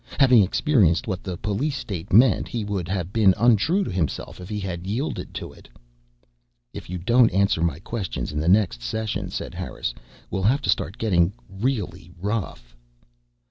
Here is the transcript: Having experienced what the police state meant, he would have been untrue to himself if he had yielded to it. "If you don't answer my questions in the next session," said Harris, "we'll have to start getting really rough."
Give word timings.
Having 0.19 0.41
experienced 0.41 1.05
what 1.07 1.21
the 1.21 1.37
police 1.37 1.77
state 1.77 2.11
meant, 2.11 2.47
he 2.47 2.65
would 2.65 2.87
have 2.87 3.13
been 3.13 3.35
untrue 3.37 3.83
to 3.83 3.91
himself 3.91 4.41
if 4.41 4.49
he 4.49 4.59
had 4.59 4.87
yielded 4.87 5.31
to 5.35 5.53
it. 5.53 5.69
"If 6.73 6.89
you 6.89 6.97
don't 6.97 7.29
answer 7.29 7.61
my 7.61 7.77
questions 7.77 8.31
in 8.31 8.39
the 8.39 8.49
next 8.49 8.81
session," 8.81 9.29
said 9.29 9.53
Harris, 9.53 9.93
"we'll 10.31 10.41
have 10.41 10.63
to 10.63 10.71
start 10.71 10.97
getting 10.97 11.33
really 11.47 12.09
rough." 12.19 12.75